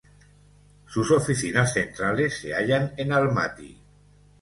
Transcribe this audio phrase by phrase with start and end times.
[0.87, 3.79] Sus oficinas centrales se hallan en Almaty.